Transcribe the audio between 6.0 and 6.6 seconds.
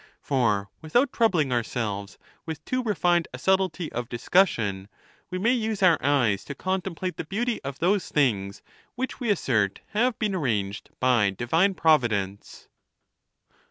eyes to